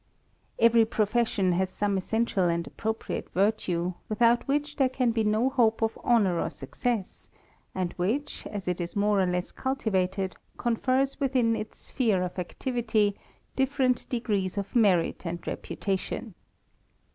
Every 0.57 0.83
profession 0.83 1.51
has 1.51 1.69
some 1.69 1.95
essential 1.95 2.45
and 2.45 2.65
appropriate 2.65 3.27
yirtue, 3.35 3.93
without 4.09 4.47
which 4.47 4.77
there 4.77 4.89
can 4.89 5.11
be 5.11 5.23
no 5.23 5.47
hope 5.51 5.83
of 5.83 5.95
honour 6.03 6.39
or 6.39 6.49
success, 6.49 7.29
and 7.75 7.93
which, 7.97 8.47
as 8.47 8.67
it 8.67 8.81
is 8.81 8.95
more 8.95 9.21
or 9.21 9.27
less 9.27 9.51
cultivated, 9.51 10.37
confers 10.57 11.19
within 11.19 11.55
its 11.55 11.77
sphere 11.77 12.23
of 12.23 12.39
activity 12.39 13.15
different 13.55 14.09
degrees 14.09 14.57
of 14.57 14.75
merit 14.75 15.23
and 15.27 15.45
reputation. 15.45 16.33